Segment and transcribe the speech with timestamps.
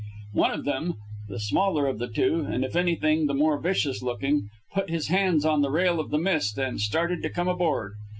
[0.33, 0.95] One of them,
[1.27, 5.45] the smaller of the two, and if anything the more vicious looking, put his hands
[5.45, 7.93] on the rail of the Mist and started to come aboard.